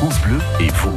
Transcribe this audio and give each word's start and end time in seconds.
France 0.00 0.22
Bleu 0.22 0.38
et 0.60 0.68
vous. 0.68 0.96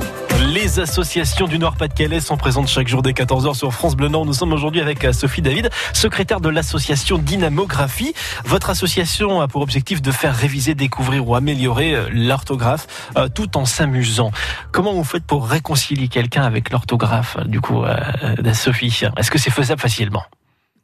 Les 0.53 0.79
associations 0.79 1.45
du 1.45 1.59
Nord-Pas-de-Calais 1.59 2.21
sont 2.21 2.37
présentes 2.37 2.69
chaque 2.69 2.87
jour 2.87 3.01
dès 3.01 3.11
14h 3.11 3.53
sur 3.53 3.73
France 3.73 3.97
Bleu 3.97 4.07
Nord. 4.07 4.25
Nous 4.25 4.31
sommes 4.31 4.53
aujourd'hui 4.53 4.79
avec 4.79 5.03
euh, 5.03 5.11
Sophie 5.11 5.41
David, 5.41 5.69
secrétaire 5.91 6.39
de 6.39 6.47
l'association 6.47 7.17
Dynamographie. 7.17 8.13
Votre 8.45 8.69
association 8.69 9.41
a 9.41 9.49
pour 9.49 9.61
objectif 9.61 10.01
de 10.01 10.09
faire 10.09 10.33
réviser, 10.33 10.73
découvrir 10.73 11.27
ou 11.27 11.35
améliorer 11.35 11.95
euh, 11.95 12.07
l'orthographe 12.13 13.11
euh, 13.17 13.27
tout 13.27 13.57
en 13.57 13.65
s'amusant. 13.65 14.31
Comment 14.71 14.93
vous 14.93 15.03
faites 15.03 15.25
pour 15.25 15.49
réconcilier 15.49 16.07
quelqu'un 16.07 16.43
avec 16.43 16.69
l'orthographe, 16.69 17.35
du 17.45 17.59
coup, 17.59 17.83
euh, 17.83 18.53
Sophie? 18.53 19.01
Est-ce 19.17 19.29
que 19.29 19.37
c'est 19.37 19.51
faisable 19.51 19.81
facilement? 19.81 20.23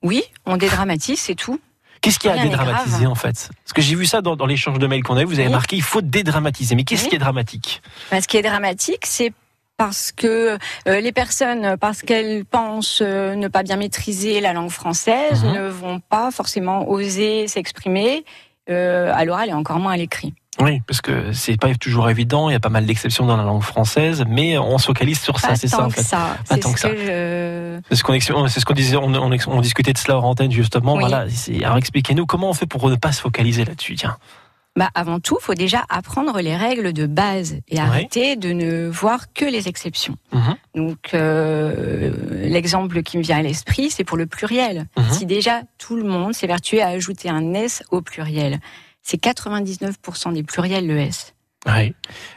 Oui, 0.04 0.24
on 0.46 0.58
dédramatise, 0.58 1.22
c'est 1.22 1.36
tout. 1.36 1.62
Qu'est-ce 2.02 2.20
qu'il 2.20 2.30
y 2.30 2.34
a 2.34 2.40
à 2.40 2.44
dédramatiser 2.44 3.06
en 3.08 3.16
fait? 3.16 3.50
Parce 3.64 3.74
que 3.74 3.82
j'ai 3.82 3.96
vu 3.96 4.06
ça 4.06 4.22
dans, 4.22 4.36
dans 4.36 4.46
l'échange 4.46 4.80
de 4.80 4.88
mails 4.88 5.04
qu'on 5.04 5.18
a 5.18 5.22
eu, 5.22 5.26
vous 5.26 5.34
avez 5.40 5.48
Oui. 5.48 5.54
marqué 5.54 5.76
il 5.76 5.82
faut 5.84 6.02
dédramatiser. 6.02 6.76
Mais 6.76 6.84
qu'est-ce 6.84 7.04
Oui. 7.04 7.10
qui 7.10 7.16
est 7.16 7.20
dramatique? 7.20 7.82
Bah, 8.12 8.22
ce 8.22 8.28
qui 8.28 8.38
est 8.38 8.42
dramatique, 8.42 9.06
c'est 9.06 9.34
parce 9.78 10.12
que 10.12 10.58
euh, 10.88 11.00
les 11.00 11.12
personnes, 11.12 11.78
parce 11.78 12.02
qu'elles 12.02 12.44
pensent 12.46 13.00
euh, 13.02 13.36
ne 13.36 13.48
pas 13.48 13.64
bien 13.64 13.78
maîtriser 13.78 14.42
la 14.42 14.54
langue 14.54 14.70
française, 14.72 15.44
Mhm. 15.44 15.54
ne 15.54 15.68
vont 15.70 16.00
pas 16.00 16.32
forcément 16.32 16.90
oser 16.90 17.48
s'exprimer 17.48 18.26
euh, 18.70 19.12
à 19.16 19.26
l'oral 19.26 19.50
et 19.50 19.54
encore 19.54 19.80
moins 19.80 19.94
à 19.94 19.98
l'écrit. 19.98 20.34
Oui, 20.62 20.82
parce 20.86 21.00
que 21.02 21.32
c'est 21.32 21.58
pas 21.58 21.74
toujours 21.76 22.10
évident, 22.10 22.50
il 22.50 22.54
y 22.54 22.56
a 22.56 22.60
pas 22.60 22.70
mal 22.70 22.86
d'exceptions 22.86 23.26
dans 23.26 23.38
la 23.38 23.44
langue 23.44 23.62
française, 23.64 24.26
mais 24.28 24.58
on 24.58 24.78
se 24.78 24.88
focalise 24.88 25.20
sur 25.20 25.40
ça, 25.40 25.56
c'est 25.56 25.68
ça 25.70 25.86
en 25.86 25.88
que 25.88 25.96
fait. 25.96 26.02
ça. 26.04 26.38
Pas 26.48 26.56
C'est 26.56 26.60
tant 26.60 26.70
ce 26.70 26.74
que 26.74 26.80
ça. 26.82 26.90
je- 26.90 27.80
C'est 27.90 27.96
ce 27.96 28.04
qu'on 28.04 28.14
ce 28.20 28.74
disait, 28.74 28.98
on, 28.98 29.14
on, 29.14 29.38
on 29.48 29.62
discutait 29.62 29.94
de 29.94 29.98
cela 29.98 30.18
hors 30.18 30.26
antenne 30.26 30.52
justement. 30.52 30.96
Oui. 30.96 31.00
Voilà, 31.00 31.26
alors 31.64 31.78
expliquez-nous 31.78 32.26
comment 32.26 32.50
on 32.50 32.54
fait 32.54 32.66
pour 32.66 32.90
ne 32.90 32.96
pas 32.96 33.12
se 33.14 33.22
focaliser 33.22 33.64
là-dessus. 33.64 33.96
Tiens, 33.96 34.18
Bah, 34.76 34.90
avant 34.96 35.20
tout, 35.20 35.38
faut 35.42 35.56
déjà 35.56 35.84
apprendre 35.90 36.40
les 36.42 36.56
règles 36.58 36.92
de 36.94 37.06
base 37.06 37.56
et 37.70 37.76
Ouais. 37.76 37.80
arrêter 37.80 38.36
de 38.36 38.50
ne 38.52 38.88
voir 38.90 39.32
que 39.34 39.46
les 39.46 39.68
exceptions. 39.70 40.16
Mhm. 40.34 40.56
Donc, 40.76 40.98
euh, 41.14 42.12
l'exemple 42.44 43.02
qui 43.04 43.18
me 43.18 43.24
vient 43.24 43.38
à 43.38 43.42
l'esprit, 43.42 43.90
c'est 43.90 44.04
pour 44.04 44.18
le 44.18 44.26
pluriel. 44.26 44.88
Mhm. 44.98 45.04
Si 45.12 45.26
déjà 45.26 45.62
tout 45.78 45.96
le 45.96 46.04
monde 46.04 46.34
s'évertuait 46.34 46.82
à 46.82 46.90
ajouter 46.90 47.30
un 47.30 47.54
S 47.54 47.84
au 47.92 48.02
pluriel, 48.02 48.60
c'est 49.10 49.18
99% 49.18 50.34
des 50.34 50.44
pluriels 50.44 50.86
le 50.86 51.00
S. 51.00 51.34
oui. 51.68 51.96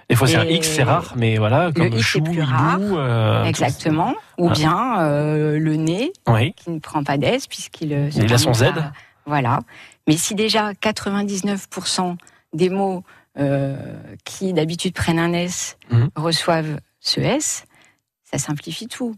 Des 0.08 0.16
fois 0.16 0.26
c'est 0.26 0.36
un 0.36 0.44
X, 0.46 0.68
c'est 0.68 0.82
rare, 0.84 1.12
mais 1.16 1.36
voilà, 1.36 1.70
comme 1.72 1.92
est 1.92 1.98
chou, 2.00 2.22
plus 2.22 2.32
hibou, 2.40 2.46
rare. 2.46 2.78
euh, 2.80 3.44
Exactement. 3.44 4.14
Ou 4.38 4.48
Ah. 4.48 4.52
bien 4.52 5.00
euh, 5.00 5.58
le 5.58 5.76
nez 5.76 6.12
Oui, 6.28 6.54
qui 6.54 6.70
ne 6.70 6.78
prend 6.78 7.04
pas 7.04 7.18
d'S 7.18 7.46
puisqu'il 7.48 7.92
euh, 7.92 8.10
se 8.10 8.20
Il 8.20 8.32
a 8.32 8.38
son 8.38 8.54
Z. 8.54 8.64
Voilà. 9.26 9.60
Mais 10.08 10.16
si 10.16 10.34
déjà 10.34 10.72
99% 10.72 12.16
des 12.54 12.70
mots 12.70 13.04
euh, 13.38 13.76
qui 14.24 14.52
d'habitude 14.54 14.94
prennent 14.94 15.18
un 15.18 15.32
S 15.34 15.76
Mhm. 15.90 16.08
reçoivent 16.16 16.80
ce 17.00 17.20
S, 17.20 17.64
ça 18.30 18.38
simplifie 18.38 18.88
tout. 18.88 19.14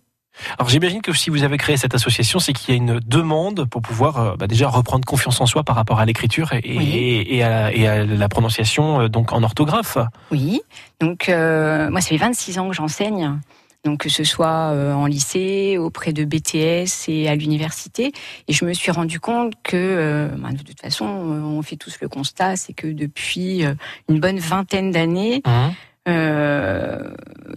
Alors 0.58 0.68
j'imagine 0.68 1.00
que 1.00 1.12
si 1.12 1.30
vous 1.30 1.42
avez 1.44 1.56
créé 1.58 1.76
cette 1.76 1.94
association, 1.94 2.38
c'est 2.38 2.52
qu'il 2.52 2.70
y 2.70 2.72
a 2.72 2.76
une 2.76 3.00
demande 3.00 3.66
pour 3.68 3.82
pouvoir 3.82 4.18
euh, 4.20 4.36
bah, 4.36 4.46
déjà 4.46 4.68
reprendre 4.68 5.04
confiance 5.04 5.40
en 5.40 5.46
soi 5.46 5.62
par 5.64 5.76
rapport 5.76 6.00
à 6.00 6.04
l'écriture 6.06 6.52
et, 6.52 6.62
Oui. 6.76 6.90
et, 6.92 7.36
et 7.36 7.42
à, 7.44 7.72
et 7.72 7.86
à 7.86 8.04
la 8.04 8.28
prononciation 8.28 9.02
euh, 9.02 9.08
donc 9.08 9.32
en 9.32 9.42
orthographe. 9.42 9.98
Oui. 10.30 10.60
Donc 11.00 11.28
euh, 11.28 11.90
moi, 11.90 12.00
ça 12.00 12.08
fait 12.08 12.16
26 12.16 12.58
ans 12.58 12.68
que 12.68 12.74
j'enseigne. 12.74 13.38
Donc 13.84 14.00
que 14.00 14.08
ce 14.08 14.24
soit 14.24 14.72
en 14.96 15.04
lycée, 15.04 15.76
auprès 15.76 16.14
de 16.14 16.24
BTS 16.24 17.06
et 17.08 17.28
à 17.28 17.34
l'université, 17.34 18.12
et 18.48 18.52
je 18.54 18.64
me 18.64 18.72
suis 18.72 18.90
rendu 18.90 19.20
compte 19.20 19.52
que, 19.62 19.76
euh, 19.76 20.28
bah, 20.38 20.52
de 20.52 20.62
toute 20.62 20.80
façon, 20.80 21.04
on 21.04 21.60
fait 21.60 21.76
tous 21.76 21.98
le 22.00 22.08
constat, 22.08 22.56
c'est 22.56 22.72
que 22.72 22.86
depuis 22.86 23.62
une 24.08 24.20
bonne 24.20 24.38
vingtaine 24.38 24.90
d'années, 24.90 25.42
Mhm. 25.46 25.74
Euh, 26.08 26.98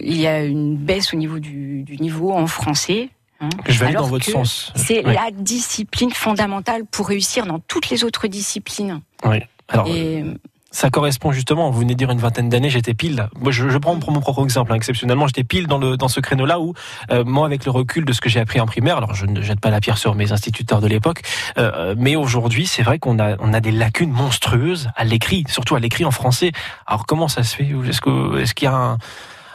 il 0.00 0.16
y 0.16 0.26
a 0.26 0.42
une 0.44 0.76
baisse 0.76 1.12
au 1.12 1.16
niveau 1.16 1.38
du, 1.38 1.82
du 1.82 1.98
niveau 1.98 2.32
en 2.32 2.46
français. 2.46 3.10
hein. 3.40 3.48
Je 3.66 3.78
vais 3.78 3.86
aller 3.86 3.94
dans 3.96 4.06
votre 4.06 4.24
sens. 4.24 4.72
C'est 4.74 5.04
Oui. 5.06 5.14
la 5.14 5.30
discipline 5.32 6.10
fondamentale 6.12 6.84
pour 6.86 7.08
réussir 7.08 7.46
dans 7.46 7.58
toutes 7.58 7.90
les 7.90 8.04
autres 8.04 8.26
disciplines. 8.26 9.00
Oui. 9.24 9.38
Alors, 9.68 9.86
Et 9.88 10.24
Ça 10.70 10.90
correspond 10.90 11.32
justement, 11.32 11.70
vous 11.70 11.80
venez 11.80 11.94
de 11.94 11.98
dire 11.98 12.10
une 12.10 12.18
vingtaine 12.18 12.50
d'années, 12.50 12.68
j'étais 12.68 12.92
pile. 12.92 13.28
Moi, 13.40 13.52
je, 13.52 13.70
je 13.70 13.78
prends 13.78 13.94
mon 13.94 14.20
propre 14.20 14.44
exemple, 14.44 14.70
hein, 14.70 14.74
exceptionnellement, 14.76 15.26
j'étais 15.26 15.42
pile 15.44 15.66
dans, 15.66 15.78
le, 15.78 15.96
dans 15.96 16.08
ce 16.08 16.20
créneau-là 16.20 16.60
où, 16.60 16.74
euh, 17.10 17.24
moi, 17.24 17.46
avec 17.46 17.64
le 17.64 17.70
recul 17.70 18.04
de 18.04 18.12
ce 18.12 18.20
que 18.20 18.28
j'ai 18.28 18.38
appris 18.38 18.60
en 18.60 18.66
primaire, 18.66 18.98
alors 18.98 19.14
je 19.14 19.24
ne 19.24 19.40
jette 19.40 19.60
pas 19.60 19.70
la 19.70 19.80
pierre 19.80 19.96
sur 19.96 20.14
mes 20.14 20.30
instituteurs 20.30 20.82
de 20.82 20.86
l'époque, 20.86 21.22
euh, 21.56 21.94
mais 21.96 22.16
aujourd'hui, 22.16 22.66
c'est 22.66 22.82
vrai 22.82 22.98
qu'on 22.98 23.18
a, 23.18 23.36
on 23.40 23.54
a 23.54 23.60
des 23.60 23.70
lacunes 23.72 24.12
monstrueuses 24.12 24.90
à 24.94 25.04
l'écrit, 25.04 25.44
surtout 25.48 25.74
à 25.74 25.80
l'écrit 25.80 26.04
en 26.04 26.10
français. 26.10 26.52
Alors, 26.86 27.06
comment 27.06 27.28
ça 27.28 27.44
se 27.44 27.56
fait? 27.56 27.70
Est-ce 27.88 28.02
que- 28.02 28.38
est-ce 28.38 28.52
qu'il 28.52 28.66
y 28.66 28.68
a 28.68 28.74
un, 28.74 28.98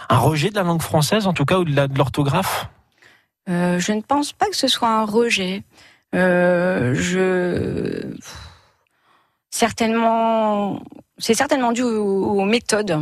un 0.09 0.17
rejet 0.17 0.49
de 0.49 0.55
la 0.55 0.63
langue 0.63 0.81
française, 0.81 1.27
en 1.27 1.33
tout 1.33 1.45
cas, 1.45 1.59
ou 1.59 1.63
de 1.63 1.97
l'orthographe? 1.97 2.69
Euh, 3.49 3.77
je 3.77 3.91
ne 3.91 4.01
pense 4.01 4.33
pas 4.33 4.47
que 4.47 4.55
ce 4.55 4.67
soit 4.67 4.89
un 4.89 5.05
rejet. 5.05 5.61
Euh, 6.15 6.95
je 6.95 8.15
certainement, 9.53 10.81
c'est 11.17 11.33
certainement 11.35 11.71
dû 11.71 11.83
aux, 11.83 12.39
aux 12.41 12.45
méthodes. 12.45 12.97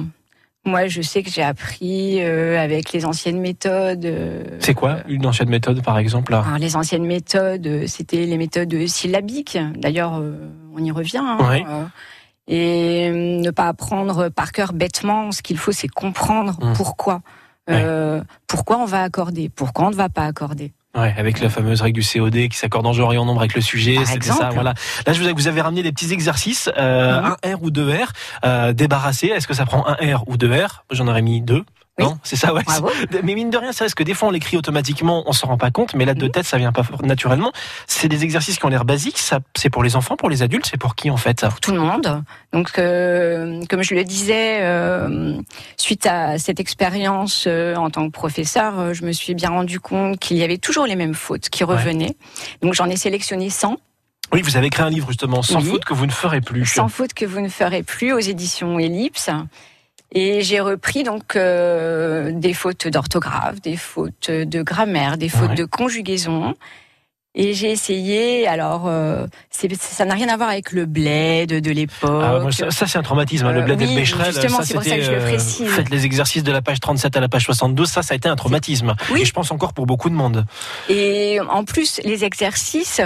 Moi, 0.63 0.85
je 0.87 1.01
sais 1.01 1.23
que 1.23 1.29
j'ai 1.31 1.41
appris 1.41 2.21
euh, 2.21 2.59
avec 2.61 2.91
les 2.91 3.03
anciennes 3.05 3.39
méthodes. 3.39 4.05
euh, 4.05 4.43
C'est 4.59 4.75
quoi 4.75 4.97
une 5.07 5.25
ancienne 5.25 5.49
méthode, 5.49 5.81
par 5.83 5.97
exemple 5.97 6.33
là? 6.33 6.43
Alors, 6.45 6.59
les 6.59 6.75
anciennes 6.75 7.05
méthodes, 7.05 7.65
euh, 7.65 7.87
c'était 7.87 8.25
les 8.27 8.37
méthodes 8.37 8.85
syllabiques. 8.85 9.57
D'ailleurs, 9.75 10.17
euh, 10.19 10.51
on 10.75 10.83
y 10.83 10.91
revient. 10.91 11.17
hein, 11.23 11.89
et 12.47 13.09
ne 13.11 13.49
pas 13.51 13.67
apprendre 13.69 14.29
par 14.29 14.51
cœur 14.51 14.73
bêtement. 14.73 15.31
Ce 15.31 15.41
qu'il 15.41 15.57
faut, 15.57 15.71
c'est 15.71 15.87
comprendre 15.87 16.57
Mmh. 16.61 16.73
pourquoi. 16.73 17.21
Pourquoi 18.47 18.77
on 18.79 18.85
va 18.85 19.03
accorder? 19.03 19.47
Pourquoi 19.49 19.85
on 19.85 19.91
ne 19.91 19.95
va 19.95 20.09
pas 20.09 20.25
accorder? 20.25 20.73
Ouais, 20.93 21.13
avec 21.17 21.39
la 21.39 21.49
fameuse 21.49 21.81
règle 21.81 22.01
du 22.01 22.05
COD 22.05 22.49
qui 22.49 22.57
s'accorde 22.57 22.85
en 22.85 22.91
genre 22.91 23.13
et 23.13 23.17
en 23.17 23.23
nombre 23.23 23.39
avec 23.39 23.55
le 23.55 23.61
sujet, 23.61 23.95
c'était 24.05 24.27
ça. 24.27 24.49
Voilà. 24.53 24.73
Là, 25.07 25.13
je 25.13 25.23
vous, 25.23 25.29
vous 25.35 25.47
avez 25.47 25.61
ramené 25.61 25.83
des 25.83 25.91
petits 25.93 26.11
exercices, 26.11 26.69
euh, 26.77 27.21
Mhm. 27.21 27.35
un 27.43 27.55
R 27.55 27.63
ou 27.63 27.71
deux 27.71 27.89
R, 27.89 28.11
euh, 28.43 28.73
débarrassé. 28.73 29.27
Est-ce 29.27 29.47
que 29.47 29.53
ça 29.53 29.65
prend 29.65 29.87
un 29.87 29.93
R 30.15 30.23
ou 30.27 30.35
deux 30.35 30.51
R? 30.53 30.83
J'en 30.91 31.07
aurais 31.07 31.21
mis 31.21 31.39
deux. 31.41 31.63
Oui. 32.01 32.07
Non, 32.09 32.17
c'est 32.23 32.35
ça, 32.35 32.53
ouais. 32.53 32.63
Bravo. 32.63 32.89
Mais 33.23 33.35
mine 33.35 33.49
de 33.49 33.57
rien, 33.57 33.71
c'est 33.71 33.83
vrai 33.85 33.93
que 33.95 34.03
des 34.03 34.13
fois 34.13 34.27
on 34.29 34.31
l'écrit 34.31 34.57
automatiquement, 34.57 35.23
on 35.27 35.31
s'en 35.33 35.47
rend 35.47 35.57
pas 35.57 35.71
compte, 35.71 35.93
mais 35.95 36.05
là 36.05 36.13
de 36.13 36.25
Mhm. 36.25 36.31
tête 36.31 36.45
ça 36.45 36.57
vient 36.57 36.71
pas 36.71 36.83
naturellement. 37.03 37.51
C'est 37.87 38.07
des 38.07 38.23
exercices 38.23 38.57
qui 38.57 38.65
ont 38.65 38.69
l'air 38.69 38.85
basiques. 38.85 39.17
Ça, 39.17 39.39
c'est 39.55 39.69
pour 39.69 39.83
les 39.83 39.95
enfants, 39.95 40.15
pour 40.17 40.29
les 40.29 40.41
adultes, 40.43 40.67
c'est 40.69 40.77
pour 40.77 40.95
qui 40.95 41.09
en 41.09 41.17
fait? 41.17 41.45
Tout 41.61 41.71
le 41.71 41.79
monde. 41.79 42.23
Donc, 42.53 42.77
euh, 42.79 43.61
comme 43.69 43.83
je 43.83 43.93
le 43.95 44.03
disais, 44.03 44.59
euh, 44.61 45.37
suite 45.77 46.05
à 46.05 46.37
cette 46.37 46.59
expérience 46.59 47.45
euh, 47.47 47.75
en 47.75 47.89
tant 47.89 48.05
que 48.07 48.11
professeur, 48.11 48.93
je 48.93 49.05
me 49.05 49.11
suis 49.11 49.35
bien 49.35 49.49
rendu 49.49 49.79
compte 49.79 50.19
qu'il 50.19 50.37
y 50.37 50.43
avait 50.43 50.57
toujours 50.57 50.85
les 50.85 50.95
mêmes 50.95 51.13
fautes 51.15 51.49
qui 51.49 51.63
Ouais. 51.63 51.75
revenaient. 51.75 52.15
Donc, 52.61 52.73
j'en 52.73 52.89
ai 52.89 52.97
sélectionné 52.97 53.49
100, 53.49 53.77
Oui, 54.33 54.41
vous 54.43 54.55
avez 54.55 54.69
créé 54.69 54.85
un 54.85 54.89
livre 54.89 55.07
justement, 55.09 55.41
sans 55.41 55.59
Oui. 55.61 55.69
faute 55.69 55.83
que 55.85 55.93
vous 55.93 56.05
ne 56.05 56.11
ferez 56.11 56.39
plus. 56.41 56.65
100 56.65 56.87
fautes 56.87 57.13
que 57.13 57.25
vous 57.25 57.41
ne 57.41 57.49
ferez 57.49 57.83
plus 57.83 58.13
aux 58.13 58.19
éditions 58.19 58.79
Ellipse. 58.79 59.29
Et 60.13 60.41
j'ai 60.41 60.59
repris 60.59 61.03
donc 61.03 61.35
euh, 61.35 62.31
des 62.33 62.53
fautes 62.53 62.87
d'orthographe, 62.87 63.61
des 63.61 63.77
fautes 63.77 64.29
de 64.29 64.61
grammaire, 64.61 65.17
des 65.17 65.29
fautes 65.29 65.49
Ouais. 65.49 65.55
de 65.55 65.65
conjugaison. 65.65 66.53
Et 67.33 67.53
j'ai 67.53 67.71
essayé, 67.71 68.45
alors 68.45 68.87
euh, 68.87 69.25
ça 69.49 70.03
n'a 70.03 70.13
rien 70.15 70.27
à 70.27 70.35
voir 70.35 70.49
avec 70.49 70.73
le 70.73 70.85
bled 70.85 71.61
de 71.61 71.71
l'époque. 71.71 72.09
Ah, 72.23 72.41
ça, 72.51 72.71
ça, 72.71 72.87
c'est 72.87 72.97
un 72.97 73.03
traumatisme, 73.03 73.45
hein, 73.45 73.53
le 73.53 73.61
Euh, 73.61 73.63
bled 73.63 73.81
et 73.81 73.85
oui, 73.85 73.93
le 73.95 73.99
Becherel. 74.01 74.33
justement, 74.33 74.57
ça, 74.57 74.63
c'est 74.65 74.73
pour 74.73 74.83
ça 74.83 74.97
que 74.97 75.01
je 75.01 75.11
le 75.11 75.17
euh, 75.17 75.27
précise. 75.27 75.67
Faites 75.69 75.89
les 75.89 76.03
exercices 76.05 76.43
de 76.43 76.51
la 76.51 76.61
page 76.61 76.81
37 76.81 77.15
à 77.15 77.21
la 77.21 77.29
page 77.29 77.45
72, 77.45 77.87
ça, 77.89 78.01
ça 78.03 78.13
a 78.13 78.17
été 78.17 78.27
un 78.27 78.35
traumatisme. 78.35 78.95
Oui. 79.13 79.21
Et 79.21 79.25
je 79.25 79.31
pense 79.31 79.49
encore 79.51 79.71
pour 79.71 79.85
beaucoup 79.85 80.09
de 80.09 80.13
monde. 80.15 80.45
Et 80.89 81.39
en 81.49 81.63
plus, 81.63 82.01
les 82.03 82.25
exercices 82.25 82.99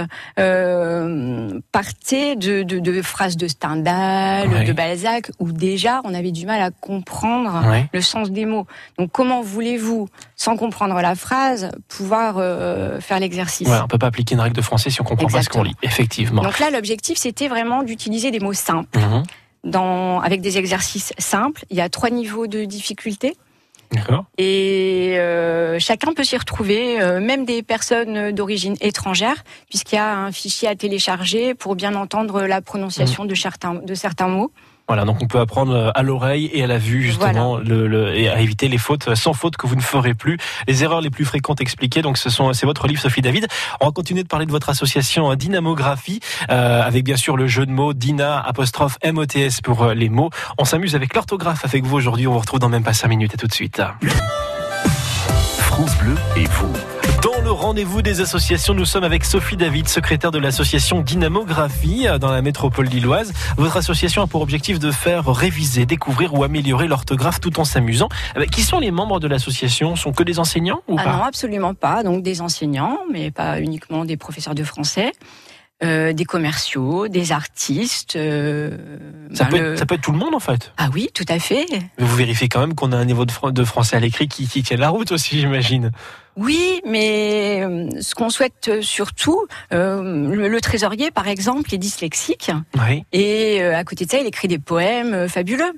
euh, 0.56 1.60
partaient 1.72 2.36
de, 2.36 2.62
de, 2.62 2.78
de 2.78 3.02
phrases 3.02 3.36
de 3.36 3.48
Stendhal, 3.48 4.48
Ouais. 4.48 4.64
de 4.64 4.72
Balzac, 4.72 5.30
où 5.38 5.52
déjà 5.52 6.00
on 6.04 6.14
avait 6.14 6.32
du 6.32 6.46
mal 6.46 6.60
à 6.62 6.70
comprendre 6.70 7.62
le 7.92 8.00
sens 8.00 8.30
des 8.30 8.44
mots. 8.46 8.66
Donc 8.98 9.10
comment 9.12 9.40
voulez-vous, 9.42 10.08
sans 10.36 10.56
comprendre 10.56 11.00
la 11.00 11.14
phrase, 11.14 11.70
pouvoir 11.88 12.36
euh, 12.38 13.00
faire 13.00 13.20
l'exercice? 13.20 13.68
Ouais, 13.68 13.78
on 13.82 13.88
peut 13.88 13.98
pas 13.98 14.10
appliquer 14.16 14.34
une 14.34 14.40
règle 14.40 14.56
de 14.56 14.62
français 14.62 14.88
si 14.88 15.00
on 15.02 15.04
comprend 15.04 15.28
pas 15.28 15.42
ce 15.42 15.50
qu'on 15.50 15.62
lit. 15.62 15.74
Effectivement. 15.82 16.42
Donc 16.42 16.58
là, 16.58 16.70
l'objectif, 16.70 17.18
c'était 17.18 17.48
vraiment 17.48 17.82
d'utiliser 17.82 18.30
des 18.30 18.40
mots 18.40 18.54
simples. 18.54 18.98
Mhm. 18.98 19.22
Dans, 19.64 20.20
avec 20.20 20.40
des 20.40 20.56
exercices 20.58 21.12
simples, 21.18 21.64
il 21.70 21.76
y 21.76 21.80
a 21.82 21.88
trois 21.90 22.08
niveaux 22.08 22.46
de 22.46 22.64
difficulté. 22.64 23.36
D'accord. 23.92 24.24
Et 24.38 25.14
euh, 25.18 25.78
chacun 25.78 26.12
peut 26.14 26.24
s'y 26.24 26.36
retrouver, 26.36 27.00
euh, 27.00 27.20
même 27.20 27.44
des 27.44 27.62
personnes 27.62 28.32
d'origine 28.32 28.76
étrangère, 28.80 29.44
puisqu'il 29.68 29.96
y 29.96 29.98
a 29.98 30.16
un 30.16 30.32
fichier 30.32 30.66
à 30.66 30.74
télécharger 30.74 31.54
pour 31.54 31.76
bien 31.76 31.94
entendre 31.94 32.42
la 32.42 32.60
prononciation 32.62 33.24
Mmh. 33.24 33.28
de, 33.28 33.34
certains, 33.34 33.74
de 33.74 33.94
certains 33.94 34.28
mots. 34.28 34.50
Voilà, 34.88 35.04
donc 35.04 35.20
on 35.20 35.26
peut 35.26 35.40
apprendre 35.40 35.74
euh, 35.74 35.90
à 35.94 36.02
l'oreille 36.02 36.48
et 36.52 36.62
à 36.62 36.66
la 36.68 36.78
vue 36.78 37.02
justement 37.02 37.56
le, 37.56 37.88
le, 37.88 38.16
et 38.16 38.28
à 38.28 38.40
éviter 38.40 38.68
les 38.68 38.78
fautes 38.78 39.14
sans 39.16 39.32
faute 39.32 39.56
que 39.56 39.66
vous 39.66 39.74
ne 39.74 39.80
ferez 39.80 40.14
plus, 40.14 40.38
les 40.68 40.84
erreurs 40.84 41.00
les 41.00 41.10
plus 41.10 41.24
fréquentes 41.24 41.60
expliquées. 41.60 42.02
Donc 42.02 42.18
ce 42.18 42.30
sont 42.30 42.52
c'est 42.52 42.66
votre 42.66 42.86
livre 42.86 43.00
Sophie 43.00 43.20
David. 43.20 43.48
On 43.80 43.86
va 43.86 43.92
continuer 43.92 44.22
de 44.22 44.28
parler 44.28 44.46
de 44.46 44.52
votre 44.52 44.68
association 44.68 45.34
Dynamographie 45.34 46.20
euh, 46.50 46.82
avec 46.82 47.04
bien 47.04 47.16
sûr 47.16 47.36
le 47.36 47.48
jeu 47.48 47.66
de 47.66 47.72
mots 47.72 47.94
Dina 47.94 48.40
apostrophe 48.40 48.98
MOTS 49.04 49.60
pour 49.62 49.82
euh, 49.82 49.94
les 49.94 50.08
mots. 50.08 50.30
On 50.58 50.64
s'amuse 50.64 50.94
avec 50.94 51.14
l'orthographe 51.14 51.64
avec 51.64 51.84
vous 51.84 51.96
aujourd'hui. 51.96 52.28
On 52.28 52.32
vous 52.32 52.38
retrouve 52.38 52.60
dans 52.60 52.68
même 52.68 52.84
pas 52.84 52.92
5 52.92 53.08
minutes. 53.08 53.34
À 53.34 53.38
tout 53.38 53.48
de 53.48 53.52
suite. 53.52 53.82
France 55.58 55.98
Bleu 55.98 56.14
et 56.36 56.44
vous. 56.44 56.72
Dans 57.22 57.35
rendez-vous 57.66 58.00
des 58.00 58.20
associations, 58.20 58.74
nous 58.74 58.84
sommes 58.84 59.02
avec 59.02 59.24
Sophie 59.24 59.56
David, 59.56 59.88
secrétaire 59.88 60.30
de 60.30 60.38
l'association 60.38 61.00
Dynamographie 61.00 62.06
euh, 62.06 62.16
dans 62.16 62.30
la 62.30 62.40
métropole 62.40 62.86
lilloise. 62.86 63.32
Votre 63.56 63.76
association 63.76 64.22
a 64.22 64.28
pour 64.28 64.40
objectif 64.40 64.78
de 64.78 64.92
faire 64.92 65.26
réviser, 65.26 65.84
découvrir 65.84 66.32
ou 66.34 66.44
améliorer 66.44 66.86
l'orthographe 66.86 67.40
tout 67.40 67.58
en 67.58 67.64
s'amusant. 67.64 68.08
Euh, 68.36 68.44
qui 68.44 68.62
sont 68.62 68.78
les 68.78 68.92
membres 68.92 69.18
de 69.18 69.26
l'association? 69.26 69.96
Sont 69.96 70.12
que 70.12 70.22
des 70.22 70.38
enseignants 70.38 70.80
ou 70.86 70.94
ah 70.96 71.02
pas? 71.02 71.16
Non, 71.16 71.22
absolument 71.24 71.74
pas. 71.74 72.04
Donc 72.04 72.22
des 72.22 72.40
enseignants, 72.40 72.98
mais 73.12 73.32
pas 73.32 73.58
uniquement 73.60 74.04
des 74.04 74.16
professeurs 74.16 74.54
de 74.54 74.62
français. 74.62 75.10
Euh, 75.84 76.14
des 76.14 76.24
commerciaux, 76.24 77.06
des 77.06 77.32
artistes. 77.32 78.16
Euh, 78.16 78.78
ça, 79.34 79.44
ben 79.44 79.50
peut 79.50 79.56
être, 79.72 79.78
ça, 79.78 79.84
peut 79.84 79.96
être, 79.96 80.00
tout 80.00 80.12
le 80.12 80.16
monde 80.16 80.34
en 80.34 80.40
fait. 80.40 80.72
Ah 80.78 80.88
oui, 80.94 81.10
tout 81.12 81.26
à 81.28 81.38
fait. 81.38 81.66
Vous 81.98 82.16
vérifiez 82.16 82.48
quand 82.48 82.60
même 82.60 82.74
qu'on 82.74 82.92
a 82.92 82.96
un 82.96 83.04
niveau 83.04 83.26
de, 83.26 83.30
fr 83.30 83.52
de 83.52 83.62
français 83.62 83.96
à 83.96 84.00
l'écrit 84.00 84.26
qui, 84.26 84.48
qui 84.48 84.62
tient 84.62 84.78
la 84.78 84.88
route 84.88 85.12
aussi, 85.12 85.38
j'imagine. 85.38 85.92
Oui, 86.36 86.80
mais 86.86 87.62
euh, 87.62 87.88
ce 88.00 88.14
qu'on 88.14 88.28
souhaite 88.28 88.80
surtout, 88.82 89.46
euh, 89.72 90.34
le, 90.34 90.48
le, 90.48 90.60
trésorier 90.60 91.10
par 91.10 91.28
exemple 91.28 91.74
est 91.74 91.78
dyslexique. 91.78 92.50
Oui. 92.78 93.04
Et 93.12 93.62
euh, 93.62 93.76
à 93.76 93.84
côté 93.84 94.04
de 94.04 94.10
ça, 94.10 94.18
il 94.18 94.26
écrit 94.26 94.48
des 94.48 94.58
poèmes 94.58 95.28
fabuleux. 95.28 95.72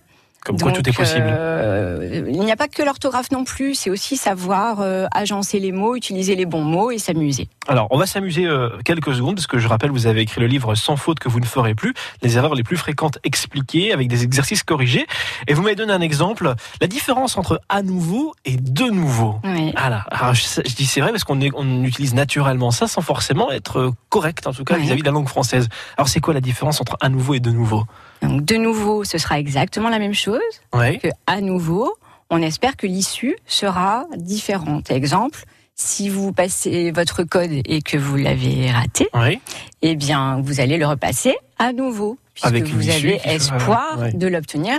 Comme 0.48 0.58
quoi 0.58 0.72
Donc, 0.72 0.82
tout 0.82 0.88
est 0.88 0.96
possible. 0.96 1.26
Euh, 1.28 2.24
il 2.26 2.40
n'y 2.40 2.50
a 2.50 2.56
pas 2.56 2.68
que 2.68 2.82
l'orthographe 2.82 3.30
non 3.30 3.44
plus, 3.44 3.74
c'est 3.74 3.90
aussi 3.90 4.16
savoir 4.16 4.80
euh, 4.80 5.06
agencer 5.12 5.58
les 5.60 5.72
mots, 5.72 5.94
utiliser 5.94 6.36
les 6.36 6.46
bons 6.46 6.64
mots 6.64 6.90
et 6.90 6.96
s'amuser. 6.96 7.48
Alors, 7.66 7.86
on 7.90 7.98
va 7.98 8.06
s'amuser 8.06 8.46
euh, 8.46 8.70
quelques 8.82 9.14
secondes, 9.14 9.34
parce 9.34 9.46
que 9.46 9.58
je 9.58 9.68
rappelle, 9.68 9.90
vous 9.90 10.06
avez 10.06 10.22
écrit 10.22 10.40
le 10.40 10.46
livre 10.46 10.74
Sans 10.74 10.96
faute 10.96 11.18
que 11.18 11.28
vous 11.28 11.38
ne 11.38 11.44
ferez 11.44 11.74
plus, 11.74 11.92
les 12.22 12.38
erreurs 12.38 12.54
les 12.54 12.62
plus 12.62 12.78
fréquentes 12.78 13.18
expliquées, 13.24 13.92
avec 13.92 14.08
des 14.08 14.24
exercices 14.24 14.62
corrigés. 14.62 15.06
Et 15.48 15.52
vous 15.52 15.60
m'avez 15.60 15.76
donné 15.76 15.92
un 15.92 16.00
exemple, 16.00 16.54
la 16.80 16.86
différence 16.86 17.36
entre 17.36 17.60
à 17.68 17.82
nouveau 17.82 18.32
et 18.46 18.56
de 18.56 18.84
nouveau. 18.84 19.38
Oui. 19.44 19.74
Voilà. 19.76 20.06
Alors, 20.10 20.32
je, 20.32 20.46
je 20.66 20.74
dis 20.74 20.86
c'est 20.86 21.02
vrai, 21.02 21.10
parce 21.10 21.24
qu'on 21.24 21.38
on 21.54 21.84
utilise 21.84 22.14
naturellement 22.14 22.70
ça 22.70 22.88
sans 22.88 23.02
forcément 23.02 23.50
être 23.50 23.92
correct, 24.08 24.46
en 24.46 24.54
tout 24.54 24.64
cas, 24.64 24.76
Oui. 24.76 24.84
vis-à-vis 24.84 25.02
de 25.02 25.06
la 25.06 25.12
langue 25.12 25.28
française. 25.28 25.68
Alors, 25.98 26.08
c'est 26.08 26.20
quoi 26.20 26.32
la 26.32 26.40
différence 26.40 26.80
entre 26.80 26.96
à 27.02 27.10
nouveau 27.10 27.34
et 27.34 27.40
de 27.40 27.50
nouveau? 27.50 27.84
Donc 28.22 28.44
de 28.44 28.56
nouveau, 28.56 29.04
ce 29.04 29.18
sera 29.18 29.38
exactement 29.38 29.88
la 29.88 29.98
même 29.98 30.14
chose 30.14 30.40
Oui. 30.74 30.98
que 30.98 31.08
à 31.26 31.40
nouveau. 31.40 31.94
On 32.30 32.42
espère 32.42 32.76
que 32.76 32.86
l'issue 32.86 33.36
sera 33.46 34.04
différente. 34.18 34.90
Exemple, 34.90 35.44
si 35.74 36.10
vous 36.10 36.30
passez 36.32 36.90
votre 36.90 37.22
code 37.22 37.50
et 37.64 37.80
que 37.80 37.96
vous 37.96 38.16
l'avez 38.16 38.70
raté, 38.70 39.08
Oui. 39.14 39.40
eh 39.80 39.96
bien, 39.96 40.38
vous 40.42 40.60
allez 40.60 40.76
le 40.76 40.86
repasser 40.86 41.34
à 41.58 41.72
nouveau, 41.72 42.18
puisque 42.34 42.46
Avec 42.46 42.64
vous 42.64 42.90
avez 42.90 43.18
espoir 43.24 43.60
sera- 43.92 43.96
ouais. 44.02 44.12
de 44.12 44.26
l'obtenir 44.26 44.78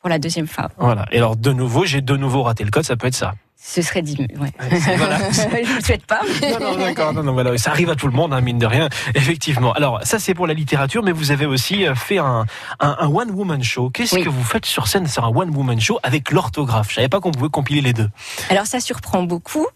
pour 0.00 0.10
la 0.10 0.18
deuxième 0.18 0.46
fois. 0.46 0.68
Voilà. 0.76 1.06
Et 1.12 1.16
alors, 1.16 1.36
de 1.36 1.50
nouveau, 1.52 1.86
j'ai 1.86 2.02
de 2.02 2.14
nouveau 2.16 2.42
raté 2.42 2.62
le 2.62 2.70
code, 2.70 2.84
ça 2.84 2.94
peut 2.96 3.06
être 3.06 3.14
ça. 3.14 3.34
Ce 3.68 3.82
serait 3.82 4.02
dit. 4.02 4.16
Ouais. 4.38 4.52
Voilà. 4.96 5.18
Je 5.32 5.40
ne 5.42 5.74
le 5.76 5.82
souhaite 5.82 6.06
pas. 6.06 6.20
Non, 6.60 6.60
non, 6.60 6.76
d'accord, 6.78 7.12
non, 7.12 7.24
non, 7.24 7.32
voilà, 7.32 7.58
ça 7.58 7.72
arrive 7.72 7.90
à 7.90 7.96
tout 7.96 8.06
le 8.06 8.12
monde, 8.12 8.32
hein, 8.32 8.40
mine 8.40 8.60
de 8.60 8.66
rien, 8.66 8.88
effectivement. 9.16 9.72
Alors, 9.72 9.98
ça 10.04 10.20
c'est 10.20 10.34
pour 10.34 10.46
la 10.46 10.54
littérature, 10.54 11.02
mais 11.02 11.10
vous 11.10 11.32
avez 11.32 11.46
aussi 11.46 11.84
euh, 11.84 11.96
fait 11.96 12.18
un, 12.18 12.46
un, 12.78 12.96
un 13.00 13.08
one-woman 13.08 13.64
show. 13.64 13.90
Qu'est-ce 13.90 14.14
Oui. 14.14 14.22
que 14.22 14.28
vous 14.28 14.44
faites 14.44 14.66
sur 14.66 14.86
scène 14.86 15.08
sur 15.08 15.24
un 15.24 15.30
one-woman 15.34 15.80
show 15.80 15.98
avec 16.04 16.30
l'orthographe? 16.30 16.90
Je 16.90 16.94
savais 16.94 17.08
pas 17.08 17.18
qu'on 17.20 17.32
pouvait 17.32 17.48
compiler 17.50 17.80
les 17.80 17.92
deux. 17.92 18.08
Alors 18.50 18.66
ça 18.66 18.78
surprend 18.78 19.24
beaucoup. 19.24 19.66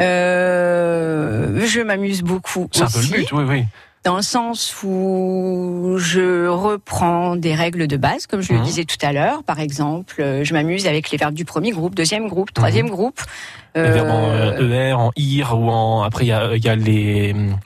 Euh, 0.00 1.66
je 1.66 1.80
m'amuse 1.82 2.22
beaucoup 2.22 2.68
C'est 2.72 2.82
un 2.82 2.86
peu 2.86 3.00
le 3.02 3.08
but, 3.08 3.32
oui, 3.32 3.44
oui. 3.46 3.64
Dans 4.04 4.16
le 4.16 4.22
sens 4.22 4.74
où 4.82 5.94
je 5.98 6.48
reprends 6.48 7.36
des 7.36 7.54
règles 7.54 7.86
de 7.86 7.96
base, 7.96 8.26
comme 8.26 8.40
je 8.40 8.52
Mhm. 8.52 8.58
le 8.58 8.64
disais 8.64 8.84
tout 8.84 8.96
à 9.06 9.12
l'heure. 9.12 9.42
Par 9.44 9.60
exemple, 9.60 10.16
euh, 10.20 10.42
je 10.44 10.52
m'amuse 10.54 10.86
avec 10.86 11.10
les 11.10 11.18
verbes 11.18 11.34
du 11.34 11.44
premier 11.44 11.70
groupe, 11.70 11.94
deuxième 11.94 12.26
groupe, 12.28 12.52
troisième 12.52 12.88
groupe. 12.90 13.20
Mhm. 13.76 13.82
Les 13.84 13.90
verbes 13.90 14.10
en 14.10 14.24
Euh, 14.28 14.52
euh, 14.60 14.88
ER, 14.88 14.92
en 14.94 15.12
IR 15.16 15.58
ou 15.58 15.70
en. 15.70 16.02
Après, 16.02 16.24
il 16.24 16.28
y 16.28 16.32
a, 16.32 16.56
y 16.56 16.68
a 16.68 16.74
les, 16.76 17.32
hum, 17.32 17.56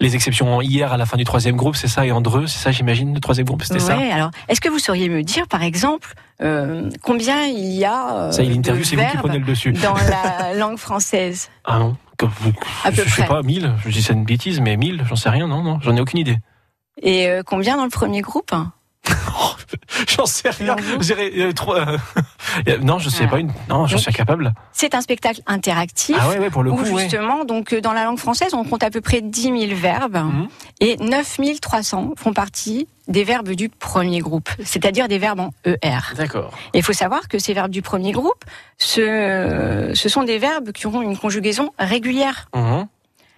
les 0.00 0.14
exceptions 0.14 0.56
en 0.56 0.60
IR 0.60 0.92
à 0.92 0.96
la 0.96 1.06
fin 1.06 1.16
du 1.16 1.24
troisième 1.24 1.56
groupe, 1.56 1.76
c'est 1.76 1.88
ça, 1.88 2.04
et 2.04 2.12
en 2.12 2.20
DRE, 2.20 2.46
c'est 2.46 2.58
ça, 2.58 2.72
j'imagine, 2.72 3.14
le 3.14 3.20
troisième 3.20 3.46
groupe, 3.46 3.62
c'était 3.62 3.78
ça 3.78 3.96
ouais, 3.96 4.10
alors, 4.10 4.30
est-ce 4.48 4.60
que 4.60 4.68
vous 4.68 4.78
sauriez 4.78 5.08
me 5.08 5.22
dire, 5.22 5.46
par 5.48 5.62
exemple, 5.62 6.12
euh, 6.42 6.90
combien 7.02 7.44
il 7.46 7.72
y 7.72 7.84
a 7.86 8.12
euh, 8.26 8.32
Ça, 8.32 8.42
il 8.42 8.52
interview, 8.52 8.82
de 8.82 8.86
c'est 8.86 8.96
vous 8.96 9.02
qui 9.10 9.16
prenez 9.16 9.38
le 9.38 9.46
dessus. 9.46 9.72
dans 9.72 9.94
la 9.94 10.52
langue 10.58 10.76
française? 10.76 11.48
Ah 11.64 11.78
non 11.78 11.96
À 12.84 12.90
peu 12.90 12.96
Je 13.04 13.10
sais 13.10 13.22
près. 13.22 13.26
pas, 13.26 13.42
1000, 13.42 13.74
je 13.84 13.90
dis 13.90 14.02
ça 14.02 14.12
une 14.12 14.24
bêtise, 14.24 14.60
mais 14.60 14.76
1000, 14.76 15.04
j'en 15.08 15.16
sais 15.16 15.28
rien, 15.30 15.46
non, 15.46 15.62
non, 15.62 15.78
j'en 15.82 15.94
ai 15.96 16.00
aucune 16.00 16.18
idée. 16.20 16.38
Et 17.02 17.28
euh, 17.28 17.42
combien 17.44 17.76
dans 17.76 17.84
le 17.84 17.90
premier 17.90 18.20
groupe? 18.22 18.52
J'en 20.08 20.26
sais 20.26 20.50
rien. 20.50 20.74
Dirais, 21.00 21.30
euh, 21.36 21.52
trois- 21.52 21.78
euh, 21.88 21.98
non, 22.82 22.98
je 22.98 23.08
sais 23.08 23.24
Ah. 23.26 23.28
pas 23.30 23.38
une. 23.38 23.52
Non, 23.68 23.86
je 23.86 23.92
Donc, 23.94 24.00
suis 24.02 24.10
incapable. 24.10 24.52
C'est 24.72 24.94
un 24.94 25.00
spectacle 25.00 25.40
interactif. 25.46 26.16
Ah 26.20 26.28
ouais, 26.28 26.38
ouais, 26.38 26.50
pour 26.50 26.62
le 26.62 26.70
où 26.70 26.76
coup, 26.76 26.82
ouais. 26.84 27.02
justement, 27.02 27.44
donc 27.44 27.72
euh, 27.72 27.80
dans 27.80 27.92
la 27.92 28.04
langue 28.04 28.18
française, 28.18 28.54
on 28.54 28.64
compte 28.64 28.82
à 28.82 28.90
peu 28.90 29.00
près 29.00 29.20
10 29.20 29.42
000 29.42 29.56
verbes 29.74 30.16
Mhm. 30.16 30.48
et 30.80 30.96
9 30.98 31.60
300 31.60 32.12
font 32.16 32.32
partie 32.32 32.88
des 33.08 33.22
verbes 33.24 33.50
du 33.52 33.68
premier 33.68 34.18
groupe, 34.18 34.48
c'est-à-dire 34.64 35.06
des 35.06 35.18
verbes 35.18 35.38
en 35.40 35.50
ER. 35.64 36.14
D'accord. 36.16 36.50
Et 36.74 36.78
il 36.78 36.82
faut 36.82 36.92
savoir 36.92 37.28
que 37.28 37.38
ces 37.38 37.54
verbes 37.54 37.70
du 37.70 37.80
premier 37.82 38.10
groupe, 38.12 38.44
ce, 38.78 39.90
ce 39.94 40.08
sont 40.08 40.22
des 40.24 40.38
verbes 40.38 40.72
qui 40.72 40.86
auront 40.86 41.02
une 41.02 41.16
conjugaison 41.16 41.72
régulière. 41.78 42.48
Mhm. 42.54 42.86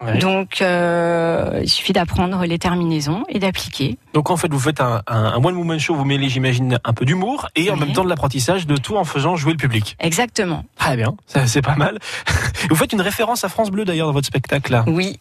Ouais. 0.00 0.18
Donc, 0.18 0.62
euh, 0.62 1.60
il 1.62 1.68
suffit 1.68 1.92
d'apprendre 1.92 2.44
les 2.44 2.58
terminaisons 2.58 3.24
et 3.28 3.38
d'appliquer. 3.40 3.98
Donc 4.14 4.30
en 4.30 4.36
fait, 4.36 4.46
vous 4.52 4.60
faites 4.60 4.80
un, 4.80 5.02
un, 5.08 5.24
un 5.24 5.44
one 5.44 5.56
woman 5.56 5.78
show, 5.80 5.94
vous 5.96 6.04
mêlez, 6.04 6.28
j'imagine, 6.28 6.78
un 6.84 6.92
peu 6.92 7.04
d'humour 7.04 7.48
et 7.56 7.70
en 7.70 7.76
même 7.76 7.92
temps 7.92 8.04
de 8.04 8.08
l'apprentissage 8.08 8.66
de 8.66 8.76
tout 8.76 8.96
en 8.96 9.04
faisant 9.04 9.34
jouer 9.34 9.52
le 9.52 9.58
public. 9.58 9.96
Exactement. 9.98 10.64
Très 10.76 10.96
bien, 10.96 11.14
c'est 11.46 11.62
pas 11.62 11.74
mal. 11.74 11.98
vous 12.70 12.76
faites 12.76 12.92
une 12.92 13.00
référence 13.00 13.42
à 13.42 13.48
France 13.48 13.70
Bleu 13.70 13.84
d'ailleurs 13.84 14.06
dans 14.06 14.12
votre 14.12 14.26
spectacle. 14.26 14.70
là. 14.70 14.84
Oui, 14.86 15.18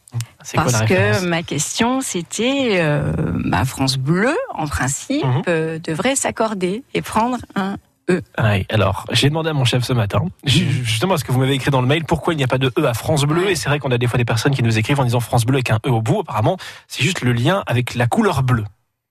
quoi 0.54 0.64
parce 0.64 0.82
que 0.84 1.26
ma 1.26 1.42
question, 1.44 2.02
c'était 2.02 2.74
euh, 2.76 3.12
bah, 3.46 3.66
France 3.66 3.98
Bleu, 3.98 4.36
en 4.54 4.68
principe, 4.68 5.24
Mhm. 5.26 5.42
euh, 5.48 5.80
devrait 5.80 6.16
s'accorder 6.16 6.84
et 6.94 7.02
prendre 7.02 7.38
un 7.56 7.78
Ouais, 8.10 8.66
alors, 8.70 9.06
j'ai 9.12 9.28
demandé 9.30 9.50
à 9.50 9.54
mon 9.54 9.66
chef 9.66 9.84
ce 9.84 9.92
matin, 9.94 10.22
ju- 10.46 10.66
justement 10.86 11.12
parce 11.14 11.24
que 11.24 11.32
vous 11.32 11.40
m'avez 11.40 11.54
écrit 11.54 11.72
dans 11.72 11.82
le 11.82 11.88
mail, 11.88 12.06
pourquoi 12.06 12.34
il 12.34 12.38
n'y 12.38 12.44
a 12.44 12.48
pas 12.48 12.58
de 12.58 12.72
E 12.80 12.86
à 12.86 12.94
France 12.94 13.24
Bleu? 13.26 13.50
Et 13.50 13.56
c'est 13.56 13.68
vrai 13.70 13.80
qu'on 13.80 13.92
a 13.92 13.98
des 13.98 14.08
fois 14.08 14.18
des 14.18 14.26
personnes 14.26 14.54
qui 14.56 14.64
nous 14.64 14.78
écrivent 14.78 15.00
en 15.00 15.04
disant 15.04 15.20
France 15.20 15.46
Bleu 15.46 15.56
avec 15.58 15.72
un 15.72 15.80
E 15.86 15.90
au 15.90 16.02
bout. 16.02 16.22
Apparemment, 16.22 16.58
c'est 16.88 17.04
juste 17.04 17.22
le 17.22 17.34
lien 17.34 17.64
avec 17.68 17.96
la 17.96 18.08
couleur 18.08 18.44
bleue. 18.44 18.64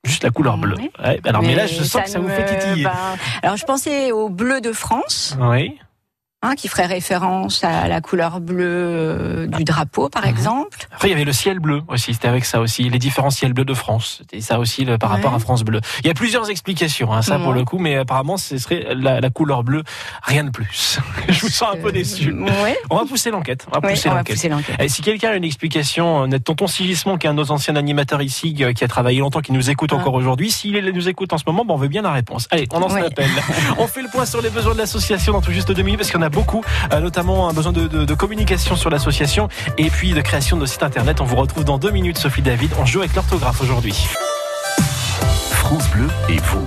Juste 0.05 0.23
la 0.23 0.31
couleur 0.31 0.57
bleue. 0.57 0.77
Ouais, 1.03 1.21
alors, 1.25 1.43
mais, 1.43 1.55
là, 1.55 1.67
je 1.67 1.83
sens 1.83 2.03
que 2.05 2.11
ça 2.11 2.21
vous 2.21 2.29
fait 2.29 2.45
titiller. 2.59 2.85
ben, 2.85 2.93
alors, 3.43 3.57
je 3.57 3.65
pensais 3.65 4.13
au 4.13 4.29
bleu 4.29 4.61
de 4.61 4.73
France, 4.73 5.37
Oui. 5.41 5.77
Hein, 6.47 6.55
qui 6.57 6.69
ferait 6.69 6.87
référence 6.87 7.63
à 7.65 7.89
la 7.89 8.01
couleur 8.01 8.41
bleue 8.41 8.65
euh, 8.67 9.47
du 9.47 9.65
drapeau, 9.65 10.09
par 10.09 10.23
Mhm. 10.25 10.31
exemple. 10.31 10.87
Après, 10.93 11.09
il 11.09 11.13
y 11.13 11.15
avait 11.15 11.25
le 11.25 11.33
ciel 11.33 11.59
bleu 11.61 11.83
aussi. 11.89 12.15
C'était 12.15 12.29
avec 12.29 12.45
ça 12.45 12.61
aussi. 12.61 12.89
Les 12.89 12.99
différents 12.99 13.31
ciels 13.31 13.53
bleus 13.53 13.65
de 13.65 13.75
France. 13.75 14.17
C'était 14.21 14.41
ça 14.41 14.59
aussi 14.59 14.85
le- 14.85 14.99
par 14.99 15.11
Ouais. 15.11 15.17
rapport 15.17 15.35
à 15.35 15.39
France 15.39 15.63
Bleu. 15.65 15.81
Il 16.03 16.07
y 16.07 16.11
a 16.11 16.15
plusieurs 16.15 16.49
explications, 16.51 17.13
hein, 17.13 17.23
ça 17.23 17.39
pour 17.39 17.53
le 17.53 17.65
coup, 17.65 17.79
mais 17.79 17.97
apparemment, 17.97 18.37
ce 18.37 18.59
serait 18.59 18.87
la, 18.95 19.21
la 19.21 19.31
couleur 19.31 19.63
bleue. 19.65 19.83
Rien 20.23 20.45
de 20.45 20.51
plus. 20.51 20.99
je 21.29 21.41
vous 21.41 21.49
sens 21.49 21.69
un 21.75 21.77
peu 21.77 21.93
déçu. 21.93 22.33
ouais. 22.33 22.79
On 22.91 22.97
va 22.97 23.05
pousser 23.05 23.31
l'enquête. 23.31 23.67
On 23.71 23.79
va 23.79 23.87
pousser 23.89 24.09
l'enquête. 24.09 24.39
Et 24.79 24.89
si 24.89 25.03
quelqu'un 25.03 25.31
a 25.31 25.35
une 25.37 25.45
explication, 25.45 26.25
euh, 26.33 26.39
tonton 26.39 26.67
Sigismond, 26.67 27.19
qui 27.19 27.27
est 27.27 27.31
un 27.31 27.35
de 27.35 27.39
nos 27.39 27.51
anciens 27.51 27.77
animateurs 27.77 28.23
ici, 28.23 28.55
euh, 28.61 28.73
qui 28.73 28.85
a 28.85 28.89
travaillé 28.89 29.21
longtemps, 29.21 29.41
qui 29.41 29.53
nous 29.53 29.71
écoute 29.71 29.91
Ah. 29.93 29.97
encore 29.97 30.15
aujourd'hui, 30.15 30.51
s'il 30.51 30.77
nous 30.91 31.09
écoute 31.09 31.33
en 31.33 31.39
ce 31.39 31.45
moment, 31.47 31.65
bon, 31.65 31.75
on 31.75 31.79
veut 31.79 31.89
bien 31.89 32.03
la 32.03 32.13
réponse. 32.13 32.47
Allez, 32.51 32.67
on 32.73 32.81
lance 32.81 32.95
l'appel. 32.95 33.27
on 33.79 33.87
fait 33.87 34.03
le 34.03 34.09
point 34.09 34.27
sur 34.27 34.41
les 34.43 34.51
besoins 34.51 34.73
de 34.75 34.79
l'association 34.79 35.33
dans 35.33 35.41
tout 35.41 35.53
juste 35.53 35.71
deux 35.73 35.83
minutes, 35.83 36.01
parce 36.01 36.15
en 36.15 36.23
a 36.23 36.29
beaucoup, 36.37 36.63
euh, 36.93 37.01
notamment 37.01 37.49
un 37.49 37.55
besoin 37.55 37.73
de, 37.73 37.89
de- 37.89 38.05
de 38.05 38.15
communication 38.15 38.77
sur 38.77 38.91
l'association, 38.91 39.49
et 39.79 39.89
puis 39.91 40.13
de 40.13 40.21
création 40.21 40.59
de 40.59 40.67
site 40.67 40.83
internet. 40.83 41.21
On 41.23 41.25
vous 41.25 41.37
retrouve 41.37 41.65
dans 41.65 41.79
deux 41.79 41.91
minutes, 41.91 42.19
Sophie 42.19 42.43
David. 42.43 42.71
On 42.79 42.85
joue 42.85 43.01
avec 43.01 43.15
l'orthographe 43.15 43.63
aujourd'hui. 43.63 44.07
France 45.51 45.89
Bleu 45.91 46.09
et 46.29 46.37
vous. 46.37 46.65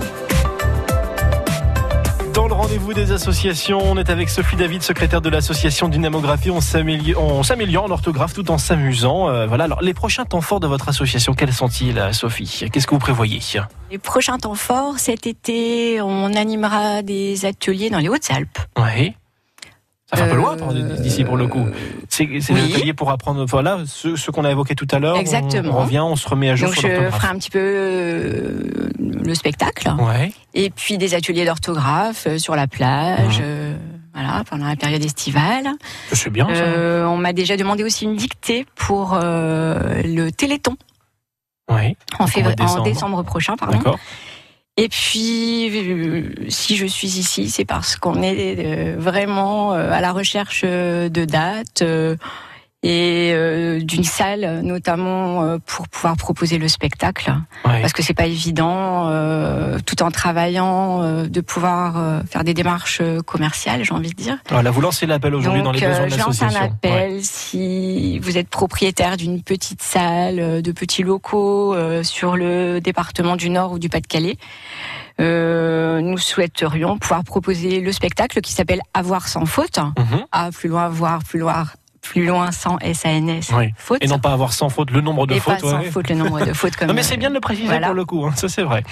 Dans 2.34 2.46
le 2.48 2.54
rendez-vous 2.54 2.94
des 2.94 3.12
associations, 3.12 3.80
on 3.82 3.96
est 3.96 4.08
avec 4.10 4.28
Sophie 4.28 4.56
David, 4.56 4.82
secrétaire 4.82 5.20
de 5.20 5.28
l'association 5.28 5.88
Dynamographie. 5.88 6.50
On 6.50 6.60
s'améliore, 6.60 7.22
on 7.22 7.42
s'améliore 7.42 7.84
en 7.84 7.90
orthographe 7.90 8.34
tout 8.34 8.50
en 8.50 8.58
s'amusant. 8.58 9.28
Euh, 9.28 9.46
voilà. 9.46 9.64
Alors, 9.64 9.82
les 9.82 9.94
prochains 9.94 10.24
temps 10.24 10.40
forts 10.40 10.60
de 10.60 10.66
votre 10.66 10.88
association, 10.88 11.34
quels 11.34 11.52
sont-ils, 11.52 11.98
euh, 11.98 12.12
Sophie? 12.12 12.66
Qu'est-ce 12.72 12.86
que 12.86 12.94
vous 12.94 13.00
prévoyez? 13.00 13.40
Les 13.90 13.98
prochains 13.98 14.38
temps 14.38 14.54
forts, 14.54 14.98
cet 14.98 15.26
été, 15.26 16.00
on 16.00 16.32
animera 16.34 17.02
des 17.02 17.44
ateliers 17.46 17.90
dans 17.90 17.98
les 17.98 18.08
Hautes-Alpes. 18.08 18.58
Oui. 18.78 19.14
Ça 20.10 20.16
fait 20.16 20.22
un 20.24 20.28
peu 20.28 20.36
loin 20.36 20.56
Euh, 20.60 20.96
d'ici 20.96 21.24
pour 21.24 21.36
le 21.36 21.46
coup. 21.46 21.66
C'est 22.08 22.24
oui. 22.28 22.40
des 22.40 22.74
ateliers 22.74 22.94
pour 22.94 23.10
apprendre. 23.10 23.44
Voilà, 23.46 23.78
ce, 23.86 24.16
ce 24.16 24.30
qu'on 24.30 24.44
a 24.44 24.50
évoqué 24.50 24.74
tout 24.74 24.88
à 24.90 24.98
l'heure. 24.98 25.16
Exactement. 25.16 25.78
On, 25.78 25.82
revient, 25.82 26.00
on 26.00 26.16
se 26.16 26.28
remet 26.28 26.50
à 26.50 26.56
jour 26.56 26.68
Donc 26.68 26.78
sur 26.78 26.88
je 26.88 27.10
ferai 27.10 27.28
un 27.28 27.36
petit 27.38 27.50
peu 27.50 27.58
euh, 27.60 28.90
le 28.98 29.34
spectacle. 29.34 29.88
Ouais. 29.98 30.32
Et 30.54 30.70
puis 30.70 30.98
des 30.98 31.14
ateliers 31.14 31.44
d'orthographe 31.44 32.26
euh, 32.26 32.38
sur 32.38 32.56
la 32.56 32.66
plage, 32.66 33.40
voilà, 34.12 34.42
pendant 34.50 34.66
la 34.66 34.74
période 34.76 35.04
estivale. 35.04 35.68
C'est 36.12 36.30
bien 36.30 36.46
ça. 36.48 36.54
Euh, 36.54 37.04
on 37.04 37.16
m'a 37.16 37.32
déjà 37.32 37.56
demandé 37.56 37.84
aussi 37.84 38.04
une 38.04 38.16
dictée 38.16 38.66
pour 38.74 39.14
euh, 39.14 40.02
le 40.04 40.30
Téléthon 40.32 40.76
Ouais. 41.70 41.96
en, 42.18 42.26
février, 42.26 42.56
en 42.60 42.64
décembre. 42.64 42.82
décembre 42.82 43.22
prochain, 43.22 43.54
pardon. 43.56 43.78
Et 44.76 44.88
puis, 44.88 45.68
euh, 45.70 46.32
si 46.48 46.76
je 46.76 46.86
suis 46.86 47.18
ici, 47.18 47.50
c'est 47.50 47.64
parce 47.64 47.96
qu'on 47.96 48.22
est 48.22 48.56
euh, 48.58 48.96
vraiment 48.98 49.74
euh, 49.74 49.90
à 49.90 50.00
la 50.00 50.12
recherche 50.12 50.64
de 50.64 51.24
dates 51.24 51.82
et 52.82 53.32
euh, 53.34 53.78
d'une 53.80 54.04
salle, 54.04 54.60
notamment 54.62 55.42
euh, 55.44 55.58
pour 55.66 55.86
pouvoir 55.88 56.16
proposer 56.16 56.56
le 56.56 56.66
spectacle, 56.66 57.30
Ouais. 57.66 57.80
parce 57.82 57.92
que 57.92 58.02
c'est 58.02 58.14
pas 58.14 58.24
évident, 58.26 59.08
euh, 59.08 59.78
tout 59.84 60.02
en 60.02 60.10
travaillant, 60.10 61.02
euh, 61.02 61.26
de 61.26 61.40
pouvoir 61.42 61.98
euh, 61.98 62.20
faire 62.30 62.42
des 62.42 62.54
démarches 62.54 63.00
euh, 63.02 63.20
commerciales, 63.20 63.84
j'ai 63.84 63.92
envie 63.92 64.08
de 64.10 64.14
dire. 64.14 64.38
Voilà, 64.48 64.70
vous 64.70 64.80
lancez 64.80 65.04
l'appel 65.06 65.34
aujourd'hui 65.34 65.62
dans 65.62 65.72
les 65.72 65.80
besoins 65.80 66.06
de 66.06 66.10
je 66.12 66.18
lance 66.18 66.40
un 66.42 66.46
l'association. 66.46 66.60
Ouais. 66.84 66.90
appel 66.90 67.18
si 67.22 68.18
vous 68.20 68.38
êtes 68.38 68.48
propriétaire 68.48 69.18
d'une 69.18 69.42
petite 69.42 69.82
salle, 69.82 70.62
de 70.62 70.72
petits 70.72 71.02
locaux 71.02 71.74
euh, 71.74 72.02
sur 72.02 72.34
le 72.36 72.80
département 72.80 73.36
du 73.36 73.50
Nord 73.50 73.72
ou 73.72 73.78
du 73.78 73.90
Pas-de-Calais. 73.90 74.38
Euh, 75.20 76.00
nous 76.00 76.16
souhaiterions 76.16 76.96
pouvoir 76.96 77.24
proposer 77.24 77.80
le 77.80 77.92
spectacle 77.92 78.40
qui 78.40 78.52
s'appelle 78.54 78.80
Avoir 78.94 79.28
sans 79.28 79.44
faute. 79.44 79.76
Mhm. 79.78 80.24
A 80.32 80.50
plus 80.50 80.70
loin, 80.70 80.88
voir 80.88 81.22
plus 81.24 81.38
loin, 81.38 81.64
plus 82.02 82.24
loin 82.26 82.50
sans 82.50 82.78
S-A-N-S. 82.78 83.50
Oui. 83.56 83.72
Faute. 83.76 84.02
Et 84.02 84.06
non 84.06 84.18
pas 84.18 84.32
avoir 84.32 84.52
sans 84.52 84.68
faute 84.68 84.90
le 84.90 85.00
nombre 85.00 85.26
de 85.26 85.34
Et 85.34 85.40
fautes. 85.40 85.54
pas 85.54 85.60
sans 85.60 85.78
ouais. 85.80 85.90
faute 85.90 86.08
le 86.08 86.16
nombre 86.16 86.44
de 86.44 86.52
fautes 86.52 86.74
comme. 86.76 86.88
Non 86.88 86.94
mais 86.94 87.02
c'est 87.02 87.16
bien 87.16 87.28
de 87.28 87.34
le 87.34 87.40
préciser 87.40 87.66
voilà. 87.68 87.86
pour 87.88 87.94
le 87.94 88.04
coup, 88.04 88.24
hein, 88.26 88.32
ça 88.34 88.48
c'est 88.48 88.62
vrai. 88.62 88.82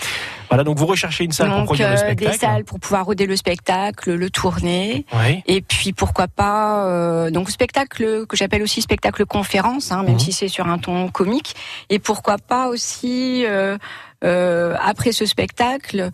Voilà, 0.50 0.64
donc 0.64 0.78
vous 0.78 0.86
recherchez 0.86 1.24
une 1.24 1.32
salle 1.32 1.48
pour 1.48 1.56
Donc 1.58 1.66
produire 1.66 1.88
le 1.88 1.94
euh, 1.94 1.98
spectacle. 1.98 2.30
des 2.32 2.38
salles 2.38 2.64
pour 2.64 2.78
pouvoir 2.80 3.04
roder 3.06 3.26
le 3.26 3.36
spectacle, 3.36 4.12
le 4.14 4.30
tourner. 4.30 5.04
Oui. 5.14 5.42
Et 5.46 5.60
puis 5.62 5.92
pourquoi 5.92 6.28
pas 6.28 6.86
euh, 6.86 7.30
donc 7.30 7.50
spectacle 7.50 8.26
que 8.26 8.36
j'appelle 8.36 8.62
aussi 8.62 8.80
spectacle 8.82 9.24
conférence, 9.26 9.90
hein, 9.92 10.02
même 10.02 10.12
Mhm. 10.14 10.18
si 10.20 10.32
c'est 10.32 10.48
sur 10.48 10.66
un 10.68 10.78
ton 10.78 11.08
comique. 11.08 11.54
Et 11.90 11.98
pourquoi 11.98 12.36
pas 12.38 12.68
aussi 12.68 13.44
euh, 13.46 13.76
euh, 14.24 14.74
après 14.84 15.12
ce 15.12 15.26
spectacle 15.26 16.10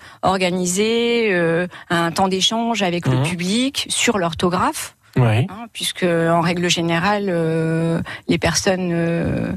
organiser 0.49 1.29
euh, 1.33 1.67
un 1.91 2.11
temps 2.13 2.29
d'échange 2.29 2.83
avec 2.83 3.07
Mhm. 3.07 3.15
le 3.17 3.23
public 3.23 3.87
sur 3.89 4.19
l'orthographe, 4.19 4.95
Oui. 5.17 5.47
hein, 5.49 5.67
puisque 5.73 6.05
en 6.05 6.41
règle 6.41 6.69
générale 6.69 7.27
euh, 7.29 8.01
les 8.29 8.39
personnes 8.39 8.91
euh, 8.93 9.53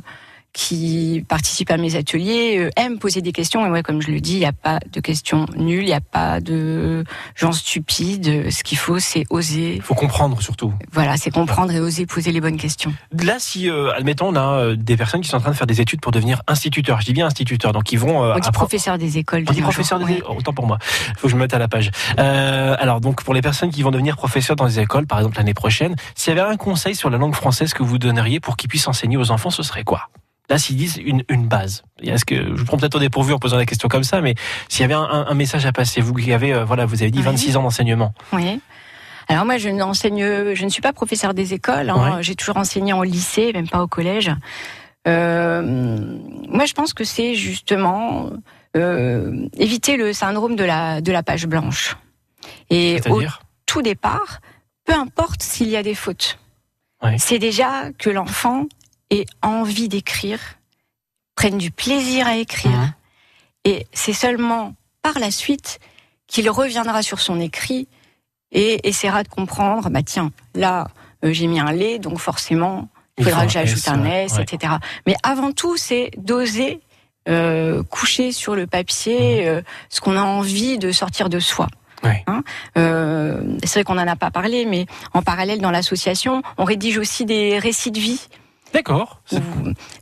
qui 0.54 1.24
participent 1.30 1.70
à 1.70 1.77
mes 1.77 1.96
ateliers 1.96 2.58
euh, 2.58 2.70
aiment 2.77 2.98
poser 2.98 3.22
des 3.22 3.32
questions. 3.32 3.66
Et 3.66 3.70
ouais, 3.70 3.84
comme 3.84 4.01
je 4.01 4.10
le 4.10 4.20
dis, 4.20 4.34
il 4.34 4.39
n'y 4.39 4.46
a 4.46 4.54
pas 4.54 4.80
de 4.92 5.00
questions 5.00 5.46
nulles, 5.56 5.84
il 5.84 5.88
n'y 5.88 5.94
a 5.94 6.01
pas 6.01 6.39
de 6.42 7.04
gens 7.36 7.51
stupides. 7.51 8.50
Ce 8.50 8.63
qu'il 8.63 8.77
faut, 8.77 8.98
c'est 9.00 9.25
oser 9.30 9.75
Il 9.75 9.82
faut 9.82 9.94
comprendre 9.94 10.42
surtout. 10.42 10.74
voilà, 10.92 11.16
c'est 11.18 11.30
comprendre 11.32 11.72
et 11.74 11.80
oser 11.80 12.06
poser 12.08 12.32
les 12.32 12.42
bonnes 12.42 12.58
questions. 12.58 12.94
Là, 13.24 13.36
si, 13.39 13.70
euh, 13.70 13.92
admettons, 13.96 14.30
on 14.30 14.36
a 14.36 14.54
euh, 14.60 14.75
des 14.75 14.98
personnes 14.98 15.22
qui 15.22 15.30
sont 15.30 15.38
en 15.38 15.42
train 15.42 15.51
de 15.51 15.56
faire 15.56 15.68
des 15.68 15.80
études 15.82 16.01
pour 16.01 16.12
devenir 16.12 16.42
instituteurs. 16.48 17.01
Je 17.01 17.06
dis 17.06 17.13
bien 17.13 17.27
instituteurs, 17.27 17.72
donc 17.72 17.92
ils 17.92 18.00
vont. 18.00 18.24
euh, 18.24 18.34
On 18.36 18.39
dit 18.39 18.50
professeur 18.51 18.98
des 18.98 19.18
écoles. 19.20 19.44
On 19.48 19.54
dit 19.54 19.62
professeur 19.62 20.00
des 20.00 20.06
ouais. 20.06 20.24
oh, 20.27 20.36
autant 20.39 20.54
pour 20.54 20.66
moi. 20.66 20.80
Il 21.10 21.16
faut 21.18 21.27
que 21.27 21.32
je 21.32 21.36
me 21.36 21.42
mette 21.42 21.54
à 21.54 21.60
la 21.60 21.68
page. 21.68 21.92
Euh, 22.18 22.75
alors 22.80 23.00
donc 23.00 23.24
pour 23.24 23.34
les 23.36 23.42
personnes 23.42 23.70
qui 23.70 23.84
vont 23.84 23.92
devenir 23.92 24.16
professeurs 24.18 24.56
dans 24.56 24.66
les 24.66 24.80
écoles, 24.80 25.06
par 25.06 25.20
exemple 25.20 25.38
l'année 25.38 25.54
prochaine, 25.54 25.96
s'il 26.16 26.36
y 26.36 26.39
avait 26.39 26.50
un 26.50 26.58
conseil 26.58 26.96
sur 26.96 27.10
la 27.12 27.18
langue 27.18 27.36
française 27.36 27.74
que 27.74 27.84
vous 27.84 28.00
donneriez 28.00 28.39
pour 28.39 28.58
qu'ils 28.58 28.70
puissent 28.70 28.88
enseigner 28.88 29.18
aux 29.18 29.30
enfants, 29.32 29.50
ce 29.51 29.62
serait 29.63 29.84
quoi? 29.84 30.10
Là, 30.50 30.58
s'ils 30.58 30.77
disent 30.77 30.98
une, 31.04 31.24
une 31.30 31.46
base, 31.48 31.84
est-ce 32.01 32.24
que 32.24 32.36
je 32.36 32.54
vous 32.54 32.63
prends 32.66 32.77
peut-être 32.77 32.96
au 32.96 33.00
dépourvu 33.00 33.34
en 33.34 33.39
posant 33.39 33.58
la 33.58 33.66
question 33.66 33.89
comme 33.89 34.04
ça, 34.06 34.22
mais 34.22 34.36
s'il 34.70 34.82
y 34.82 34.86
avait 34.86 34.94
un, 34.94 35.34
message 35.34 35.66
à 35.66 35.74
passer, 35.74 36.00
vous 36.00 36.13
qui 36.13 36.32
avez, 36.32 36.54
euh, 36.54 36.63
voilà, 36.63 36.86
vous 36.86 37.01
avez 37.01 37.12
dit 37.12 37.20
Oui. 37.20 37.25
26 37.25 37.58
ans 37.58 37.63
d'enseignement. 37.63 38.13
Oui. 38.32 38.62
Alors 39.27 39.44
moi, 39.46 39.58
je 39.58 39.68
n'enseigne, 39.68 40.54
je 40.56 40.63
ne 40.63 40.70
suis 40.70 40.82
pas 40.82 40.94
professeur 40.94 41.34
des 41.34 41.54
écoles. 41.54 41.89
hein. 41.89 42.16
Ouais. 42.18 42.24
J'ai 42.24 42.36
toujours 42.36 42.56
enseigné 42.56 42.94
en 42.94 43.01
lycée, 43.04 43.51
même 43.51 43.68
pas 43.68 43.84
au 43.84 43.88
collège. 43.88 44.32
Euh, 45.08 45.62
moi, 46.48 46.66
je 46.66 46.74
pense 46.74 46.94
que 46.94 47.04
c'est 47.04 47.36
justement 47.36 48.30
euh, 48.75 49.48
éviter 49.58 49.98
le 49.98 50.13
syndrome 50.13 50.56
de 50.56 50.63
la 50.63 51.01
de 51.01 51.12
la 51.12 51.24
page 51.24 51.46
blanche. 51.46 51.98
Et 52.70 53.01
au 53.10 53.22
tout 53.66 53.82
départ, 53.82 54.39
peu 54.86 54.94
importe 54.94 55.42
s'il 55.44 55.68
y 55.70 55.75
a 55.77 55.84
des 55.84 55.96
fautes, 55.96 56.39
Ouais. 57.04 57.16
c'est 57.20 57.38
déjà 57.39 57.92
que 58.00 58.10
l'enfant 58.10 58.66
ait 59.10 59.26
envie 59.42 59.88
d'écrire, 59.90 60.40
prenne 61.36 61.58
du 61.58 61.72
plaisir 61.72 62.28
à 62.28 62.36
écrire. 62.38 62.72
Mhm. 62.72 62.94
Et 63.66 63.88
c'est 63.94 64.14
seulement 64.14 64.74
par 65.02 65.20
la 65.20 65.32
suite 65.32 65.80
qu'il 66.28 66.50
reviendra 66.50 67.02
sur 67.02 67.20
son 67.20 67.40
écrit 67.40 67.88
et 68.52 68.88
essaiera 68.88 69.24
de 69.24 69.28
comprendre, 69.30 69.90
bah 69.90 70.04
tiens, 70.04 70.32
là, 70.56 70.88
euh, 71.24 71.34
j'ai 71.34 71.48
mis 71.48 71.60
un 71.60 71.72
lait, 71.72 72.00
donc 72.00 72.20
forcément, 72.20 72.90
il 73.18 73.24
faudra 73.26 73.46
que 73.46 73.52
j'ajoute 73.52 73.88
un. 73.88 74.04
S, 74.06 74.34
Ouais. 74.34 74.44
etc. 74.44 74.74
Mais 75.06 75.16
avant 75.24 75.52
tout, 75.52 75.76
c'est 75.78 76.12
d'oser 76.18 76.80
euh, 77.28 77.84
coucher 77.84 78.32
sur 78.32 78.56
le 78.56 78.68
papier 78.68 79.48
euh, 79.48 79.62
ce 79.90 80.00
qu'on 80.00 80.16
a 80.16 80.22
envie 80.22 80.78
de 80.78 80.92
sortir 80.94 81.28
de 81.30 81.40
soi. 81.40 81.68
Ouais. 82.04 82.24
Hein 82.28 82.44
euh, 82.78 83.42
c'est 83.64 83.80
vrai 83.80 83.84
qu'on 83.84 83.96
n'en 83.96 84.08
a 84.08 84.16
pas 84.16 84.32
parlé, 84.32 84.66
mais 84.66 84.86
en 85.14 85.22
parallèle, 85.22 85.60
dans 85.60 85.72
l'association, 85.72 86.42
on 86.58 86.64
rédige 86.64 86.98
aussi 87.00 87.26
des 87.26 87.60
récits 87.60 87.92
de 87.92 88.00
vie. 88.00 88.28
D'accord. 88.74 89.21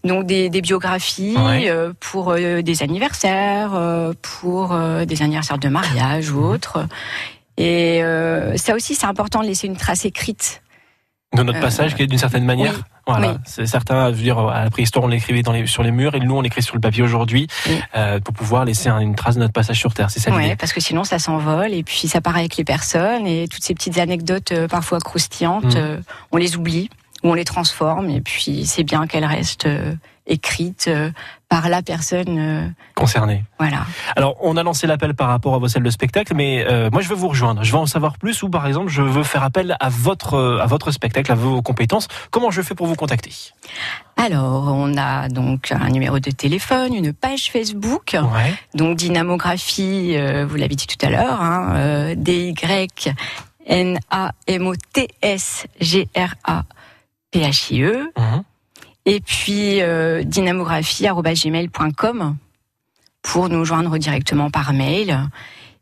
Donc 0.04 0.26
des, 0.26 0.50
des 0.50 0.62
biographies 0.62 1.36
Ouais. 1.38 1.70
euh, 1.70 1.94
pour 2.00 2.32
euh, 2.32 2.62
des 2.62 2.84
anniversaires, 2.84 3.72
euh, 3.74 4.14
pour 4.22 4.78
des 5.06 5.22
anniversaires 5.22 5.58
de 5.58 5.70
mariage 5.70 6.32
Mhm. 6.32 6.38
ou 6.38 6.44
autres. 6.46 6.86
Et 7.58 8.02
ça 8.58 8.76
aussi, 8.76 8.96
c'est 8.96 9.06
important 9.06 9.42
de 9.42 9.48
laisser 9.48 9.68
une 9.68 9.78
trace 9.78 10.06
écrite. 10.06 10.62
De 11.34 11.44
notre 11.44 11.60
passage, 11.60 11.96
qui 11.96 12.04
est 12.04 12.08
d'une 12.08 12.18
certaine 12.20 12.46
manière. 12.46 12.74
oui, 12.76 12.82
Voilà, 13.08 13.32
oui. 13.34 13.38
c'est 13.46 13.66
certain. 13.66 14.10
Je 14.12 14.16
veux 14.16 14.22
dire, 14.24 14.40
à 14.40 14.64
la 14.64 14.70
préhistoire, 14.70 15.04
on 15.04 15.08
l'écrivait 15.10 15.42
dans 15.42 15.52
les, 15.52 15.68
sur 15.68 15.84
les 15.84 15.92
murs, 15.92 16.16
et 16.16 16.20
nous, 16.22 16.34
on 16.36 16.40
l'écrit 16.42 16.62
sur 16.64 16.76
le 16.76 16.82
papier 16.82 17.04
aujourd'hui, 17.04 17.48
Oui. 17.68 17.78
euh, 17.98 18.20
pour 18.22 18.34
pouvoir 18.34 18.64
laisser 18.64 18.88
un- 18.88 19.00
une 19.00 19.16
trace 19.16 19.36
de 19.36 19.42
notre 19.42 19.52
passage 19.52 19.78
sur 19.78 19.94
Terre. 19.94 20.10
C'est 20.10 20.20
ça 20.22 20.32
Ouais, 20.34 20.44
l'idée. 20.44 20.56
parce 20.56 20.72
que 20.72 20.80
sinon, 20.80 21.04
ça 21.04 21.20
s'envole 21.20 21.74
et 21.74 21.84
puis 21.84 22.08
ça 22.08 22.22
part 22.22 22.38
avec 22.38 22.56
les 22.56 22.64
personnes 22.64 23.28
et 23.28 23.48
toutes 23.50 23.64
ces 23.64 23.74
petites 23.74 23.98
anecdotes 23.98 24.52
euh, 24.54 24.68
parfois 24.70 25.00
croustillantes, 25.00 25.66
Mhm. 25.66 25.74
euh, 25.78 25.98
on 26.32 26.38
les 26.38 26.56
oublie 26.56 26.90
ou 27.26 27.30
on 27.32 27.34
les 27.34 27.44
transforme 27.44 28.10
et 28.10 28.22
puis 28.22 28.66
c'est 28.66 28.84
bien 28.84 29.08
qu'elles 29.08 29.26
restent 29.26 29.66
euh, 29.66 29.96
écrites 30.28 30.86
euh, 30.88 31.10
par 31.50 31.70
la 31.70 31.82
personne. 31.82 32.38
euh, 32.40 32.68
Concerné. 32.96 33.44
voilà. 33.60 33.86
Alors, 34.16 34.36
on 34.42 34.58
a 34.58 34.64
lancé 34.64 34.88
l'appel 34.88 35.14
par 35.14 35.28
rapport 35.28 35.54
à 35.56 35.58
vos 35.60 35.68
salles 35.68 35.84
de 35.84 35.90
spectacle, 35.90 36.34
mais 36.36 36.66
euh, 36.68 36.90
moi, 36.92 37.02
je 37.02 37.10
veux 37.10 37.16
vous 37.16 37.28
rejoindre. 37.28 37.64
Je 37.64 37.72
veux 37.72 37.78
en 37.78 37.86
savoir 37.86 38.18
plus, 38.18 38.42
ou 38.44 38.50
par 38.50 38.66
exemple, 38.66 38.90
je 38.90 39.02
veux 39.04 39.24
faire 39.24 39.44
appel 39.44 39.76
à 39.80 39.90
votre 39.90 40.60
à 40.62 40.66
votre 40.66 40.92
spectacle, 40.92 41.32
à 41.32 41.36
vos 41.36 41.62
compétences. 41.62 42.08
Comment 42.32 42.50
je 42.52 42.62
fais 42.64 42.74
pour 42.76 42.88
vous 42.88 42.96
contacter? 42.96 43.32
Alors, 44.18 44.66
on 44.74 44.98
a 44.98 45.28
donc 45.30 45.72
un 45.72 45.90
numéro 45.90 46.20
de 46.20 46.32
téléphone, 46.32 46.94
une 46.94 47.14
page 47.14 47.52
Facebook. 47.52 48.16
Ouais. 48.16 48.54
Donc, 48.74 48.98
Dynamographie, 48.98 50.16
euh, 50.18 50.46
vous 50.48 50.56
l'avez 50.56 50.76
dit 50.76 50.88
tout 50.88 51.04
à 51.06 51.10
l'heure, 51.10 51.42
hein, 51.42 51.74
euh, 51.76 52.16
D-Y-N-A-M-O-T-S-G-R-A-P-H-I-E. 57.36 58.12
Mhm. 58.18 58.44
Et 59.08 59.20
puis 59.20 59.82
euh, 59.82 60.24
dynamographie.gmail.com 60.24 62.38
pour 63.22 63.50
nous 63.50 63.66
joindre 63.66 63.98
directement 63.98 64.50
par 64.50 64.72
mail. 64.74 65.30